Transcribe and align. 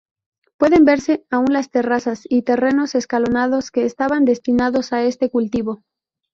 Pueden 0.57 0.83
verse 0.83 1.27
aún 1.29 1.53
las 1.53 1.69
terrazas 1.69 2.21
y 2.27 2.41
terrenos 2.41 2.95
escalonados 2.95 3.69
que 3.69 3.85
estaban 3.85 4.25
destinados 4.25 4.93
a 4.93 5.03
este 5.03 5.29
cultivo. 5.29 5.83